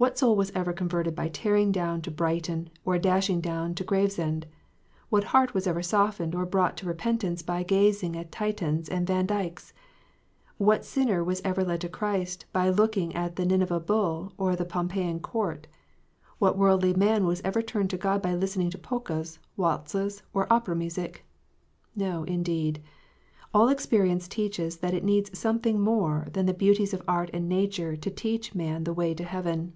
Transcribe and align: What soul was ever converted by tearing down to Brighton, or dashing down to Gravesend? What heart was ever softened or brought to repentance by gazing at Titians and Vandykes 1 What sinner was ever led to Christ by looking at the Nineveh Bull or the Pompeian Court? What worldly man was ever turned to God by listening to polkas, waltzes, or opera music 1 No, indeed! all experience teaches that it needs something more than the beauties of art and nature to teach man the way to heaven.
What 0.00 0.16
soul 0.16 0.36
was 0.36 0.52
ever 0.52 0.72
converted 0.72 1.16
by 1.16 1.26
tearing 1.28 1.72
down 1.72 2.02
to 2.02 2.10
Brighton, 2.12 2.70
or 2.84 2.98
dashing 3.00 3.40
down 3.40 3.74
to 3.74 3.82
Gravesend? 3.82 4.46
What 5.10 5.24
heart 5.34 5.54
was 5.54 5.66
ever 5.66 5.82
softened 5.82 6.36
or 6.36 6.46
brought 6.46 6.76
to 6.76 6.86
repentance 6.86 7.42
by 7.42 7.64
gazing 7.64 8.14
at 8.16 8.30
Titians 8.30 8.88
and 8.88 9.08
Vandykes 9.08 9.72
1 10.58 10.64
What 10.68 10.84
sinner 10.84 11.24
was 11.24 11.42
ever 11.44 11.64
led 11.64 11.80
to 11.80 11.88
Christ 11.88 12.44
by 12.52 12.70
looking 12.70 13.12
at 13.16 13.34
the 13.34 13.44
Nineveh 13.44 13.80
Bull 13.80 14.32
or 14.38 14.54
the 14.54 14.64
Pompeian 14.64 15.18
Court? 15.18 15.66
What 16.38 16.56
worldly 16.56 16.94
man 16.94 17.26
was 17.26 17.40
ever 17.44 17.60
turned 17.60 17.90
to 17.90 17.98
God 17.98 18.22
by 18.22 18.34
listening 18.36 18.70
to 18.70 18.78
polkas, 18.78 19.40
waltzes, 19.56 20.22
or 20.32 20.46
opera 20.48 20.76
music 20.76 21.24
1 21.96 22.08
No, 22.08 22.22
indeed! 22.22 22.80
all 23.52 23.68
experience 23.68 24.28
teaches 24.28 24.76
that 24.76 24.94
it 24.94 25.02
needs 25.02 25.36
something 25.36 25.80
more 25.80 26.28
than 26.34 26.46
the 26.46 26.54
beauties 26.54 26.94
of 26.94 27.02
art 27.08 27.30
and 27.32 27.48
nature 27.48 27.96
to 27.96 28.10
teach 28.12 28.54
man 28.54 28.84
the 28.84 28.94
way 28.94 29.12
to 29.12 29.24
heaven. 29.24 29.72